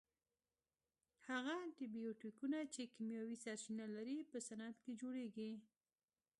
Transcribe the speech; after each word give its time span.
هغه 1.29 1.51
انټي 1.63 1.85
بیوټیکونه 1.95 2.57
چې 2.73 2.91
کیمیاوي 2.93 3.37
سرچینه 3.43 3.85
لري 3.95 4.17
په 4.31 4.37
صنعت 4.47 4.75
کې 4.83 4.91
جوړیږي. 5.01 5.51